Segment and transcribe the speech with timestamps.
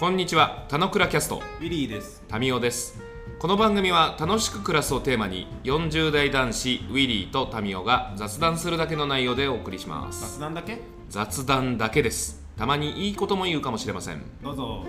[0.00, 2.24] こんにちは、たのくらキャスト、ウィリーです。
[2.26, 3.02] タミオです。
[3.38, 10.38] この番組は楽しく暮らすをテーマに、40代男子ウィリーとタミオが雑談するだけの内容でお送りします。
[10.38, 10.78] 雑談だけ？
[11.10, 12.42] 雑談だけです。
[12.56, 14.22] たまにいいことも言うかもしれません。
[14.42, 14.86] どうぞ。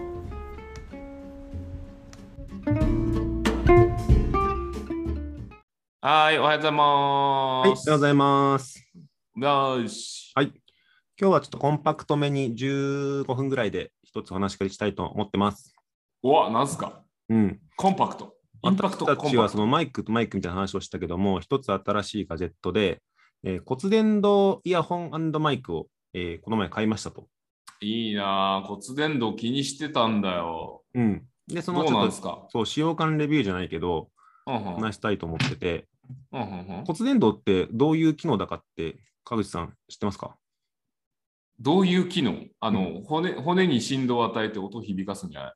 [5.99, 7.91] はい、おはようございはい、おはようます。
[7.91, 8.87] ございます。
[9.35, 10.31] よし。
[10.35, 10.53] はい。
[11.19, 15.73] 今日はちょっとコンパクトめに15分ぐらいで一つお話ししたいと思ってます。
[16.21, 17.01] おわ、なんすか？
[17.29, 17.59] うん。
[17.77, 18.35] コンパクト。
[18.61, 19.47] インパクト私たちはコンパクト。
[19.53, 23.01] そのマイクとマイクみたいな話をしたけども、一つ新しいガジェットで、
[23.43, 27.29] えー骨伝導イヤホンマイクを、えーこの前買いましたと。
[27.79, 30.83] いいなぁ、骨伝導気にしてたんだよ。
[30.93, 31.23] うん。
[31.47, 32.45] で、そのちょっとなんですか？
[32.49, 34.09] そう、使用感レビューじゃないけど、
[34.45, 34.63] うんうん。
[34.75, 35.87] 話したいと思ってて、
[36.33, 40.35] うんうんうん骨伝導ってどういう機能だかって、川口さん知ってますか？
[41.61, 42.45] どういう機能？
[42.59, 45.53] あの、骨骨に振動を与えて音を響かすんじゃない？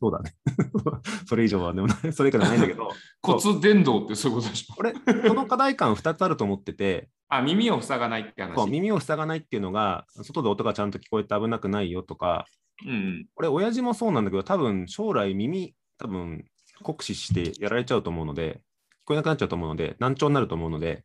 [0.00, 0.34] そうだね。
[1.26, 2.90] それ以上はでもそれ以下じゃないんだけど、
[3.22, 4.74] 骨伝導ってそういうことでしょ？
[4.74, 8.54] これ、この課題感2つあると思ってて、あ、耳を塞がないって話。
[8.56, 12.46] そう耳を塞がないっていうのが、外で音がちゃんと聞こえて危なくないよとか、
[12.86, 13.26] うん。
[13.34, 16.44] これ、親父もそうなんだけど、多分将来耳、多分
[16.82, 18.62] 酷使してやられちゃうと思うので、
[19.04, 21.04] 聞こえなくなっちゃうと思うので、難聴になると思うので、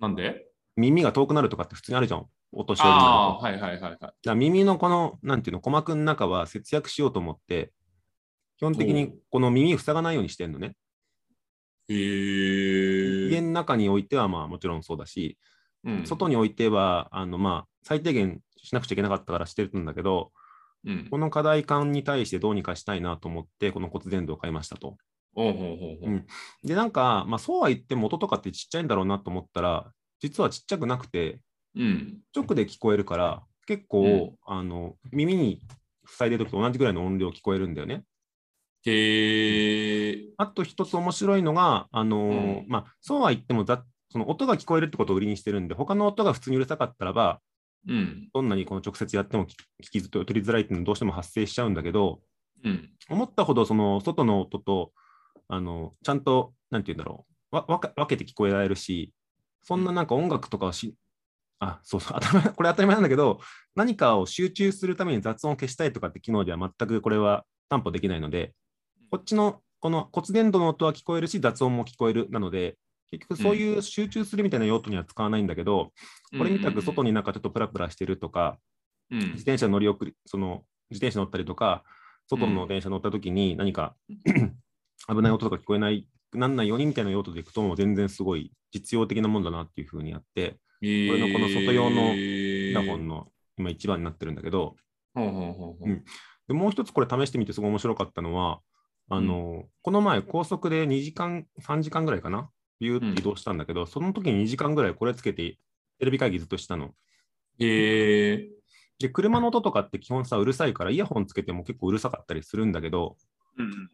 [0.00, 0.46] なんで？
[0.76, 3.10] 耳が遠くなるとかって普通にあるじゃん、お年寄りになると。
[3.10, 4.36] ああ、はいはいはいはい。
[4.36, 7.72] 耳のこの、なんていうの、鼓膜の中は節約しようと思って、
[8.58, 10.76] 基本的にこの耳塞がないようにしてるのね。
[11.88, 13.28] へえ。
[13.28, 15.38] 家の中においてはまあもちろんそうだし、
[15.84, 20.32] うん、外においては、あのまあ最低限しなくちゃいけなかったからしてるんだけど、
[20.86, 21.08] うん。
[21.10, 24.96] この課題感に対してどうにかしたいなと思って、この骨伝導を買いましたと。
[25.34, 26.10] おうほうほうほう。
[26.10, 26.26] うん
[26.62, 31.40] で、なんか、まあ、そうは言っても音とかってちっちゃいんだろうなと思ったら、実はちっちゃくなくて、
[31.76, 32.18] うん。
[32.34, 35.60] 直で聞こえるから、結構、うんあの耳に
[36.06, 38.04] 塞いでる時と同じぐらいの音量聞こえるんだよね。
[38.84, 40.24] へえ。
[40.36, 47.40] あと一つ面白いのが、あのーうんまあ、そうは言ってもざその音が聞こえるってことを売りにしてるんで、他の音が普通にうるさかったらば、
[47.88, 48.28] うん。
[48.32, 52.20] どんなにこの直接やっても聞聞き取りづらいっていうのはどうしても発生しちゃうんだけど、
[52.62, 52.90] うん。
[53.08, 54.92] 思ったほどその外の音と
[55.48, 59.12] あのちゃんとなんて言うんだろうわ分けて聞こえられるし
[59.62, 60.94] そんななんか音楽とかをし
[61.60, 62.20] あそうそう。
[62.20, 63.40] 当たり前これ当たり前なんだけど
[63.74, 68.52] 何かを集中するために雑音を消したいとかって機能では全くこれは担保できないので
[69.10, 72.76] こっちのこの骨伝導の音は聞こえるし雑音も聞こえるなので
[73.18, 75.92] 結局そういう集中するみたいな用途には使わないんだけど、
[76.36, 78.58] これみたく外になんかちょっとプラプラしてるとか、
[79.10, 79.18] うん。
[79.18, 81.84] 自転車乗り送り、その自転車乗ったりとか、
[82.28, 83.94] 外の電車乗った時に何か、
[85.08, 94.76] 危ない音とか聞こえない、なんないようにみたいな用途でいくと、もう全然すごい実用的なものだなっていうふうにあって、へこれのこの外用のイイヤホンの今一番になってるんだけど、
[96.48, 98.60] でもう一つこれ試してみてすごい面白かったのは、
[99.08, 102.50] あの、この前高速で2時間、3時間ぐらいかな、
[102.80, 105.58] ビューって移動したんだけど、その時に2時間ぐらいこれつけて
[105.98, 106.94] テレビ会議ずっとしたの。
[107.58, 108.48] へえ。
[108.98, 113.16] で、車の音とかって基本さ、うるさいから、イヤホンつけても結構うるさかったりするんだけど、
[113.58, 113.88] うん。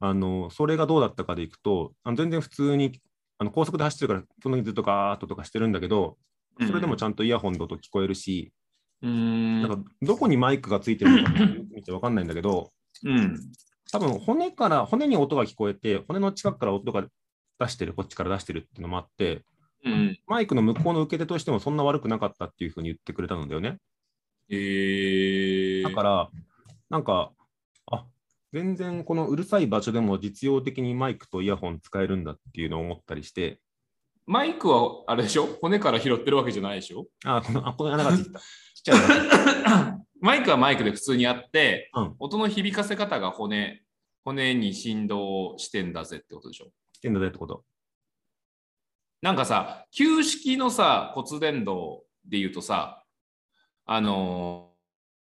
[0.00, 3.00] あの、それがどうだったかでいくと、あの全然普通に、
[3.38, 6.16] あの高速で走ってるから、その時ずっとガーッととかしてるんだけど、
[6.60, 8.52] それでもちゃんとイヤホンの音聞こえるし、
[9.02, 9.62] うん。
[9.62, 11.32] なんかどこにマイクがついてるのか
[11.74, 12.72] 見てわかんないんだけど、
[13.04, 13.36] うん。
[13.90, 17.04] 多分骨から、骨に音が聞こえて、骨の近くから音が
[17.58, 19.42] 出してる、こっちから出してるっていうのもあって、
[19.84, 20.18] うん。
[20.26, 23.78] マイクの向こうの受け手としてもそんな悪くなかったっていうふうに言ってくれたんだよね。
[24.48, 25.82] へえ。
[25.82, 26.30] だから、
[26.88, 27.41] なんか、あ
[28.52, 33.60] 全然このうるさい場所でも実用的にマイクとイヤホン使えるんだっていうのを思ったりして、
[34.26, 35.46] マイクはあれでしょ？
[35.60, 37.06] 骨から拾ってるわけじゃないでしょ？
[37.24, 38.30] あ、この、あ、この穴がついて
[38.92, 39.98] た。
[40.20, 42.00] マイクはマイクで普通にあって、た。
[42.00, 42.16] うん。
[42.18, 43.82] 音の響かせ方が骨、
[44.24, 46.70] 骨に振動してんだぜってことでしょ？
[46.92, 47.64] してんだぜってこと。
[49.22, 53.04] なんかさ、旧式のさ、骨伝導で言うとさ、
[53.86, 54.72] あの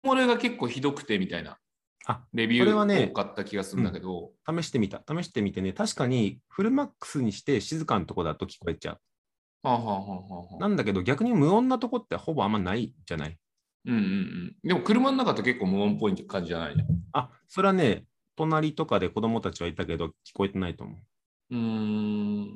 [0.03, 1.57] ー、これが結構ひどくてみたいな
[2.05, 5.03] あ、レビューこれはね多かった気がするんだけど、試してみた。
[5.07, 8.99] 試してみてね、確かにフルマックスにして静かなとこだと聞こえちゃ
[9.63, 10.61] はあはあはあはあう。
[10.61, 13.37] はあなんだけど逆に無音なとこってほぼあんまないじゃない？
[13.85, 14.57] うんうんうん。
[14.67, 16.75] でも車の中って結構無音っぽい感じじゃない？
[16.75, 16.87] じゃん。
[17.13, 18.05] あ、それはね、
[18.35, 21.03] 隣とかで子供たちはいたけど聞こえてないと思う。
[21.49, 21.57] うー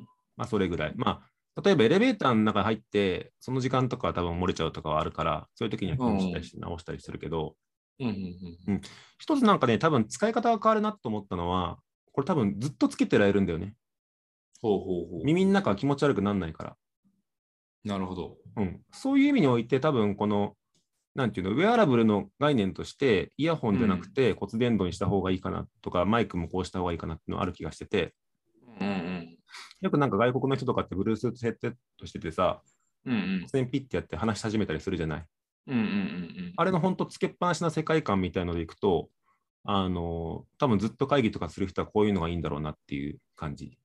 [0.02, 0.08] ん。
[0.36, 0.94] まあそれぐらい。
[0.96, 1.22] ま
[1.56, 7.54] あ、例えばエレベーターの中に入って、その時間とかは多分漏れちゃうとかはあるから、そういう時には気にしたりして直したりするけど、うんうんうん
[9.18, 11.78] 一つなんかね、多分使い方が変わるなと思ったのは、
[12.12, 13.74] これ多分ずっとつけてられるんだよね。
[14.60, 15.24] ほうほうほう。
[15.24, 16.76] 耳の中は気持ち悪くならないから。
[17.84, 18.36] なるほど。
[18.56, 18.80] うん。
[18.92, 20.54] そういう意味において、多分この、
[21.14, 28.14] なんていうの、ウェアラブルの概念として、イヤホンじゃなくて骨伝導にした方がいいかなとか、マイクもこうした方がいいかなっていうのある気がしてて、
[28.80, 29.38] うんうん。
[29.80, 32.62] よくなんか外国の人とかって Bluetooth ヘッドセットしててさ、
[33.04, 35.26] うんうんピッてやって話し始めたりするじゃない。
[35.68, 39.10] うんうんうんあれの本当つけっぱなしな世界観みたいのでいくと、
[39.64, 43.78] あの、多分ずっと会議とかする人はこういうのがいいんだろうなっていう感じ。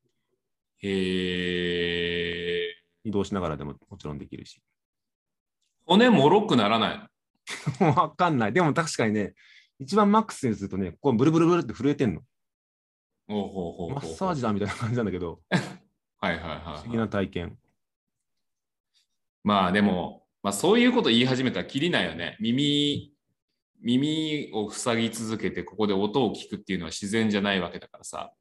[0.82, 2.76] へえ。
[3.04, 4.62] 移動しながらでももちろんできるし。
[5.86, 7.08] 骨もろくならない。
[7.84, 8.54] わかんない。
[8.54, 9.36] でも確かにね、
[9.78, 12.22] 一番マックスにするとね、こうブルブルブルって震えてんの。
[13.28, 15.42] おうほうほうほうマッサージだみたいな感じなんだけど、
[16.20, 16.98] はいはい不思議はい。
[16.98, 17.58] な体験。
[19.44, 22.36] まあでも、まあ、そういうこと言い始めたらきりないよね。
[22.40, 23.14] 耳、
[23.82, 28.32] 耳を塞ぎ続けてここで音を聞くっていうのは自然じゃないわけだからさ。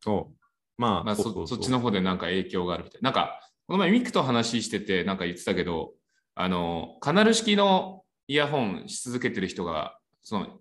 [0.00, 0.46] そう。
[0.76, 3.10] まあ、まあ、そそっちの方でなんか影響があるみたいな。
[3.10, 5.94] なんか、この前ミクと話しててなんか言ってたけど、
[6.34, 10.58] あの、カナル式のイヤホンし続けてる人が、その、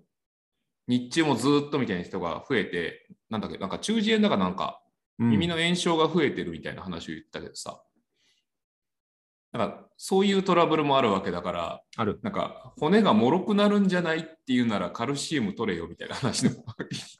[0.87, 4.81] 日中もずっとみたいな人が増えて、なんだっけ、なんか中耳炎だかなんか、
[5.19, 7.81] うん耳の炎症が増えてるみたいな話を言ったけどさ、
[9.57, 12.19] なんかそういうトラブルもあるわけだから、ある。
[12.23, 16.51] なんか骨が脆くなるんじゃないっていうならカルシウム取れよみたいな話の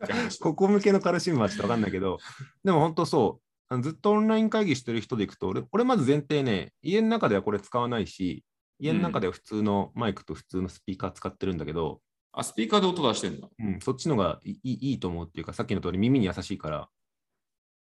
[0.02, 2.18] 話ここ向けのカルシウムはちょっとわかんないけど、
[2.64, 3.40] でも本当そ
[3.72, 3.82] う。
[3.82, 8.44] ずっとオンライン会議してる人でいくと、俺、俺まず前提ね、家の中ではこれ使わないし、
[8.80, 12.00] 家の中では普通のマイクと普通のスピーカー使ってるんだけど、
[12.31, 13.48] あ、スピーカーで音出してんだ。
[13.58, 16.90] うん、そっちのがいいいいと思うっていうか、さっきの通り耳に優しいから、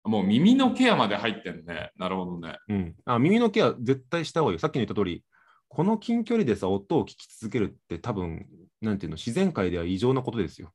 [0.05, 1.91] もう耳のケアまで入ってるね。
[1.97, 2.56] なるほどね。
[2.69, 4.58] うん、あ耳のケア絶対した方がいいよ。
[4.58, 5.25] さっきの言った通り、
[5.69, 8.47] この近距離でさ、音を聞き続けるって多分、
[8.81, 10.73] なんていうの、自然界では異常なことですよ。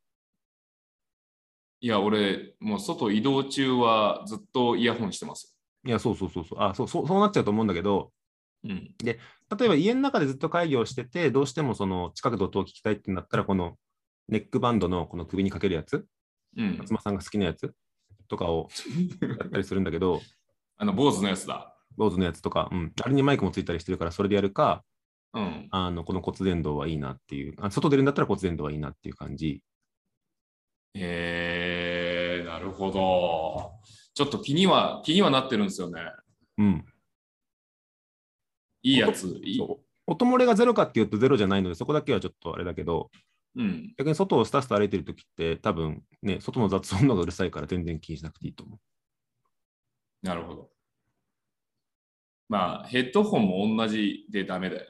[1.81, 6.59] いや、俺、もう外移動中はずっとイヤホンしてますいや、そうそうそうそう。
[6.61, 8.11] あそうそうそうなっちゃうと思うんだけど、よ。
[8.63, 8.95] うん。
[9.03, 9.19] 例え
[9.67, 13.77] ば家の中でずっと会議をしてて、どうしてもその近くで音を聞きたいってなったら、この
[14.27, 16.05] ネックバンドのこの首にかけるやつ、
[16.57, 16.77] うん。
[16.77, 17.73] 松間さんが好きなやつ
[18.27, 18.69] とかを
[19.21, 20.21] やったりするんだけど、
[20.77, 21.75] あの、坊主のやつだ。
[21.97, 24.83] 坊主のやつとか、うん、あれにマイクもついたりしてるから、それでやるか、
[25.33, 25.67] うん。
[25.69, 29.61] あのこの骨伝導はいいなっていうあ、外出るんだったら骨伝導はいいなっていう感じ。
[30.93, 33.71] へえー、なるほど。
[34.13, 36.01] ちょっと気には、気にはなってるんですよね。
[36.57, 36.85] うん。
[38.81, 39.41] いいやつ。
[40.07, 43.09] 音漏れがゼロかっていうとゼロじゃないので、そこだけはちょっとあれだけど、
[43.55, 43.93] うん。
[43.97, 48.79] 逆に外をスタスタ歩いてるときって、多分ね、外の雑音の方がうるさいから全然気にしなくていいと思う。
[50.25, 50.69] なるほど。
[52.47, 54.87] まあ、ヘッドホンも同じでダメだよね。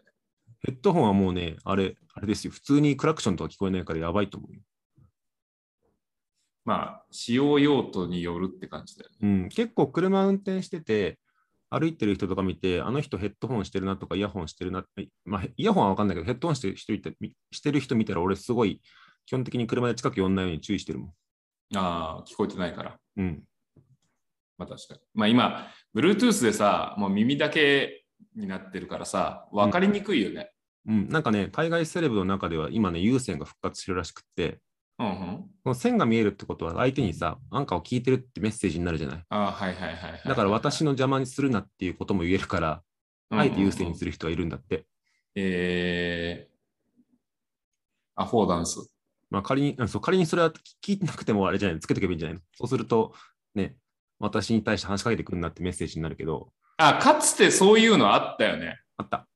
[0.65, 2.51] ヘッドホンはもうね、あれ、あれですよ。
[2.51, 4.61] 普通にクラクションとか聞こえないからやばいと思うよ。
[6.65, 9.17] まあ、使用用途によるって感じだよね。
[9.21, 11.19] うん、結構車運転してて、
[11.69, 14.85] 歩いてる人とか見て、あの人ヘッドホンしてるなとか、イヤホンしてるな
[15.25, 18.81] まあ、イヤホンは分かんないけど、ヘッドホンしてる人いてみしてる人見たら、俺すごい
[19.25, 21.09] 基本的に車で近く寄んないように注意してるもん。
[21.75, 22.97] ああ、聞こえてないから。
[23.17, 23.43] うん。
[24.57, 24.99] まあ確かに。
[25.13, 30.51] まあ今、Bluetooth でさ、もう耳だけになってるからさ、分かりにくいよね。
[30.87, 34.59] うん、なんかね、海外セレブの中では今ね、有線が復活してるらしくって、
[34.99, 35.15] うんうん。
[35.63, 39.23] この線が見えるってことは相手にさ、なんかを聞いてるってメッセージになるじゃない？
[39.29, 40.21] ああ、はいはいはいはいはい。
[40.25, 42.85] だから私の邪魔にするなっていうことも言えるから、うんうんうん
[43.37, 44.85] あえて優先にする人がいるんだって。
[45.33, 48.87] えー、アフォーダンス。
[49.31, 50.51] まあ仮に、うんそう仮にそれは
[50.85, 51.75] 聞いてなくてもあれじゃない？
[51.75, 52.41] の、つけとけばいいんじゃないの？
[52.53, 53.13] そうすると、
[53.55, 53.75] ね、
[54.19, 58.79] 私に対して話しかけてくるなってメッセージになるけど、あ、かつてそういうのあったよね。
[58.97, 59.27] あった。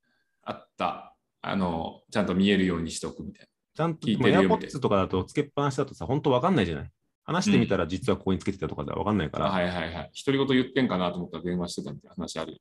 [0.43, 1.15] あった。
[1.41, 3.48] あの、ちゃんと見えるようにしとくみたい
[3.79, 6.91] ちゃんと、聞いてるよみたいな AirPods とかだとつけっぱなしだとさ、本当わかんないじゃない？
[7.23, 9.45] 話してみたら実はここにつけてたとかではわかんないかな。
[9.45, 9.51] ら。
[9.51, 10.11] あはいはいはい。
[10.25, 12.57] 独り言言ってんかなと思ったら電話してたみたいな話あるよ。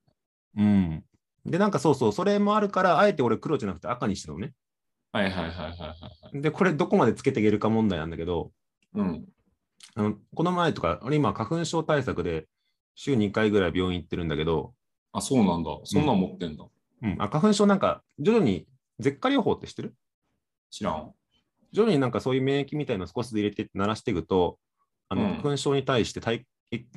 [0.58, 1.04] うん。
[1.46, 4.52] で、なんかそうそう、それもあるから、あえて俺黒じゃなくて赤にしたのね。
[5.10, 5.94] はいはいはいはいは
[6.34, 6.40] い。
[6.42, 8.52] で、これどこまでつけていけるか問題なんだけど、
[8.94, 9.24] うん。
[9.94, 12.46] あのこの前とか、俺今花粉症対策で
[12.94, 14.74] 週2回ぐらい病院行ってるんだけど、
[15.12, 15.70] あ、そうなんだ。
[15.84, 16.64] そんなん持ってんだ。
[17.02, 18.66] うん、あ花粉症なんか徐々に
[19.00, 19.94] 舌下療法って知ってる？
[20.70, 21.12] 知らん？
[21.72, 24.58] 徐々になんかそういう免疫みたいなの少しずつ入れて鳴らしていくと、
[25.08, 26.46] あのうん花粉症に対して対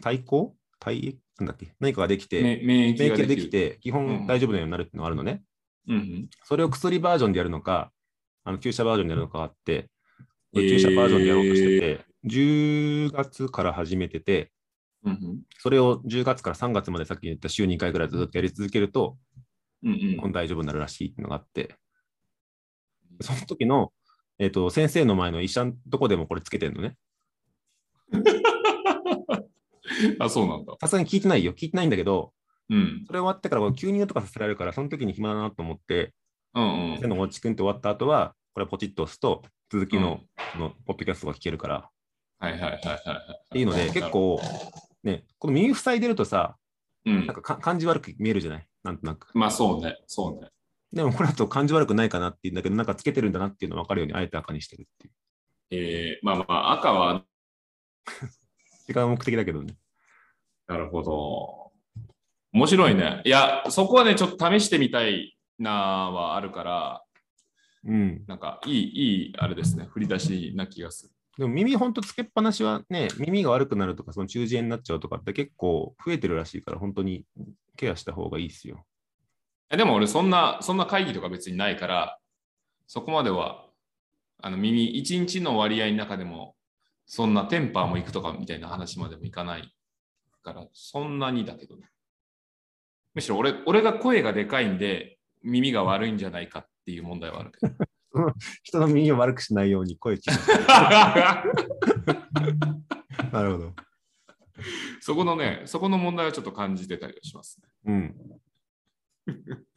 [0.02, 0.56] 対抗？
[0.80, 1.74] 対なんだっけ？
[1.80, 5.44] 何かができて、め免疫がができて、基うん本大丈夫なようになるっていうのがあるのね。
[5.88, 6.30] うんうん。
[6.44, 7.92] それを薬バージョンでやるのか、
[8.44, 9.90] あの注射バージョンでやるのかあって、
[10.56, 14.52] えー注射バージョンでやろうとしてて、10月から始めてて、
[15.04, 15.40] うんうん。
[15.60, 19.18] それを10月から3月までさっき言った週2回ぐらいずっとやり続けると、
[19.84, 21.76] うんうん大丈夫になるらしいっていうのがあって、
[23.20, 23.92] その時の、
[24.40, 26.96] えっと先生の前の医者のとこでもこれつけてるのね。
[30.20, 30.74] あ、そうなんだ。
[30.80, 31.54] さすがに聞いてないよ。
[31.54, 32.34] 聞いてないんだけど、
[32.70, 33.04] うん。
[33.06, 36.14] それ終わってから急に音がさせられるから、その時に暇だなと思って、
[36.54, 36.96] うんうん。
[36.96, 40.22] 先生のごちくんって終わった後は、これポチッと押すと、続きの,、
[40.54, 41.78] そのポッドキャストが聞けるから。
[41.78, 41.90] っ
[42.40, 43.54] はいはいはいはいはい。
[43.54, 44.40] ていうので、結構、
[45.04, 46.58] ね、この耳塞いでるとさ、
[47.06, 47.36] うんなん。
[47.36, 48.68] かか感じ悪く見えるじゃない？
[48.84, 49.30] なんとなく。
[49.34, 50.50] まあそうね、そうね。
[50.94, 55.14] でもこれだと感じ悪くないかなっていうんだけど、なんかつけてるんだなっていうの分かるように、あえて赤にしてるっていう。
[55.72, 57.24] えー、まあまあ赤は、
[58.90, 59.76] 違う目的だけどね。
[60.68, 61.72] なるほど。
[62.54, 63.22] 面白いね。
[63.26, 67.04] いや、そこはね、ちょっと試してみたいなはあるから、
[67.86, 68.24] うん。
[68.28, 71.14] なんかいい、いい、あれですね、振り出しな気がする。
[71.38, 77.26] でも耳ほんとつけっぱなしはね、耳が悪くなるとか、その中耳炎になっちゃうとかって結構増えてるらしいから、本当に
[77.78, 78.86] ケアした方がいいですよ。
[79.72, 82.20] えでも俺、そんな、そんな会議とか別にないから、
[82.88, 83.66] そこまでは、
[84.42, 86.56] あの耳、一日の割合の中でも、
[87.06, 89.74] そんなテンパーも行くとかみたいな話までもいかない
[90.44, 91.90] から、そんなにだけどね。
[93.14, 97.74] むしろ俺俺が声がでかいんで、耳が悪いんじゃないかっていう問題はあるけど。
[98.64, 103.74] 人の耳を悪くしないように声小さく なるほど。
[105.00, 107.70] そこのね、そこの問題はちょっと感じてたりはしますね。
[107.86, 108.42] うん。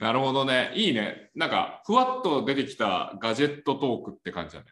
[0.00, 0.72] なるほどね。
[0.74, 1.30] いいね。
[1.34, 4.66] なんか、ふわっと出てきたガジェットトークって感じだね。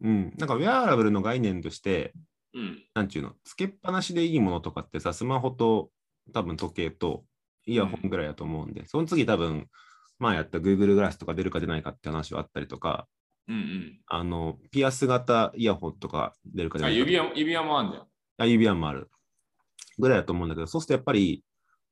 [0.00, 0.34] うん。
[0.36, 2.12] なんかウェアラブルの概念として、
[2.54, 2.82] うん。
[2.94, 5.90] なんちゅうの、つけっぱなしでいいものとかってさ、スマホと
[6.32, 7.24] 多分時計と
[7.66, 9.68] イヤホンぐらいだと思うんで、その次多分、
[10.18, 13.06] 前やった Google グラスとか出るか出ないかって話はあったりとか、
[13.48, 14.00] うんうん。
[14.06, 16.98] あの、ピアス型イヤホンとか出るか出あ、ないか。
[16.98, 18.06] 指輪指輪もあんじゃん。
[18.38, 19.10] あ、指輪もある。
[19.98, 21.42] ぐらいだと思うんだけど、そうするとやっぱり、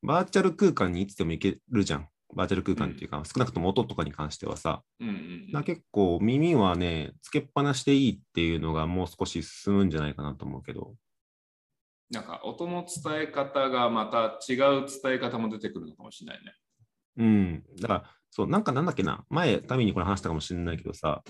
[0.03, 2.09] バーチャル空間にいつでも行けるじゃん。
[2.35, 4.83] バーチャル空間っていうか、少なくとも音とかに関してはさ。
[5.01, 10.95] うんうんだから結構耳はね、つけっぱなしでいいっていうのがもう少し進むんじゃないかなと思うけど。
[12.11, 16.55] なんか音の伝え方がまた違う伝え方も出てくるのかもしれないね。
[17.19, 17.65] うん。
[17.81, 21.23] だから、そう、なんかなんだっけな、前、タミにこれ話したかもしれないけどさ、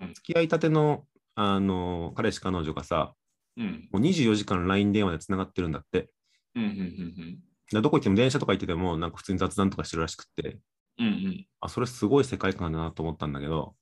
[0.00, 3.14] うん付き合いたての、あの、彼氏、彼女がさ、
[3.56, 3.88] うん。
[3.90, 6.10] もう24時間 LINE 電話でつながってるんだって。
[6.54, 10.58] うんうんうんだからどこ行っても電車とか行ってても、なんか普通に雑談とかしてるらしくって、
[10.98, 11.06] うん。
[11.06, 11.46] うんうん。
[11.60, 13.74] あ、それすごい世界観だなと思ったんだけど、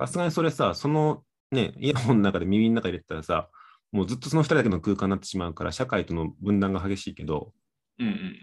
[0.00, 3.48] さすがにそれさ、そのね、イヤホンの中で耳の中に入れてたらさ、
[3.92, 7.52] もうずっとその2人だけの空間になってしまうから、社会との分断が激しいけど、
[7.98, 8.34] うんうん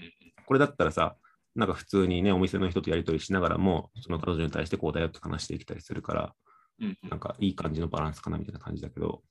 [0.48, 1.16] これだったらさ、
[1.56, 6.36] なんか普通にね、お店の人とやり取りしながらも、その彼女に対してこうだよって話していけたりするから、
[6.80, 9.24] うんうんなんかいい感じのバランスかなみたいな感じだけど、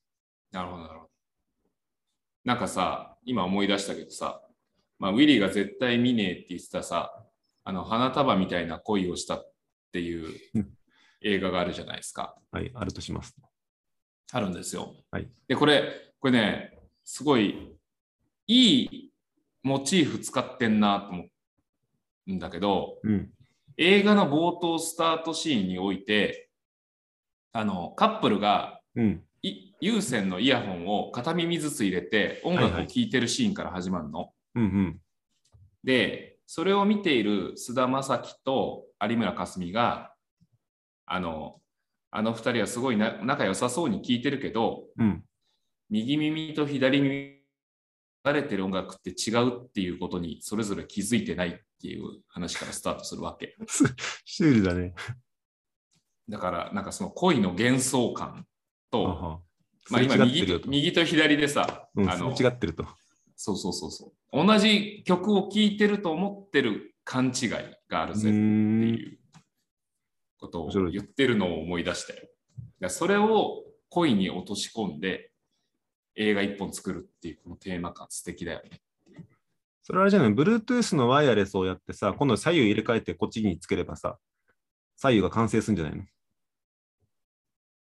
[0.51, 1.11] なるほど、なるほど。
[2.43, 4.41] なんかさ、今思い出したけどさ、
[4.99, 7.11] まあ、ウィリーが絶対見ねえって言ってたさ、
[7.63, 9.51] あの花束みたいな恋をしたっ
[9.91, 10.69] ていううん
[11.21, 12.35] 映画があるじゃないですか。
[12.51, 13.35] はい、あるとします。
[14.31, 14.93] あるんですよ。
[15.11, 17.75] はいで、これ、これね、すごい
[18.47, 19.11] いい
[19.63, 21.25] モチーフ使ってんなと思
[22.27, 23.31] うんだけど、うん。
[23.77, 26.49] 映画の冒頭スタートシーンにおいて、
[27.51, 29.23] あの、カップルがうん。
[29.41, 34.31] い有線のイヤホンを片耳ずつ入れて音楽を聴いてるシーンから始まるの。
[34.55, 35.01] うんうん。
[35.83, 40.13] で、それを見ている菅田将暉と有村架純が、
[41.05, 41.61] あの、
[42.11, 45.23] あの二人はすごいな仲良さそうに聴いてるけど、うん。
[45.89, 47.35] 右耳と左耳
[48.25, 53.55] 流れてる音楽って違うっていうことにそれぞれ気づいてないっていう話からスタートするわけ。
[54.25, 54.95] シュールだね。
[56.27, 58.47] だから、なんかその恋の幻想感
[58.89, 59.39] と、は
[59.91, 60.59] まあ今右と。
[60.59, 62.87] と右と左でさ、うん、あの違ってると。
[63.35, 64.45] そうそうそうそう。
[64.45, 67.49] 同じ曲を聴いてると思ってる勘違い
[67.89, 69.19] があるぜっていう
[70.39, 72.89] ことを言ってるのを思い出したよ。
[72.89, 75.31] それを恋に落とし込んで
[76.15, 78.81] 映画一本作るっていうこのテーマ感素敵だよね。
[79.83, 84.17] それはあれじゃない、Bluetooth のワイヤレスをやってさ、今度左右入れ替えてこっちにつければさ、
[84.95, 86.03] 左右が完成するんじゃないの？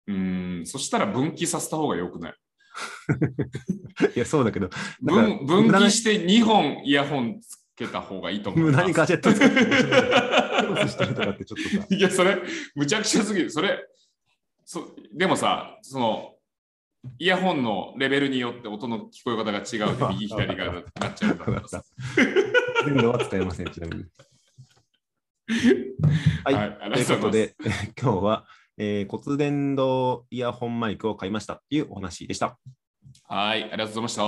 [0.07, 2.35] うーん、そしたら分岐させた方がよくない？
[4.15, 8.67] いや、そうだけど、分分岐して2本イヤホンつけた方がいいと思う。
[8.67, 9.55] 無駄にガジェット使って
[11.95, 12.39] いや、それ、
[12.75, 13.51] むちゃくちゃすぎる。
[13.51, 13.79] それ、
[14.65, 16.35] そでもさ、その、
[17.19, 21.63] イヤホンのレベルによって音の聞こえ方が違うで、 右左がなっちゃうから。
[22.85, 24.05] 全部は使えません、ちなみに。
[26.45, 27.55] はい、はいということで、
[28.01, 28.47] 今日は、
[28.83, 32.59] えー骨伝導イヤホンマイクを買いましたというお話でした。
[33.25, 34.23] はい、ありがとうございました。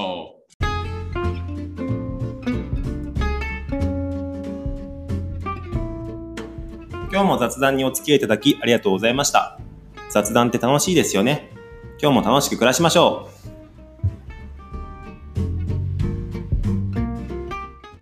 [7.11, 9.59] 今日も雑談にお付き合いいただきありがとうございました。
[10.11, 11.51] 雑談って楽しいですよね。
[11.99, 13.52] 今日も楽しく暮らしましょう。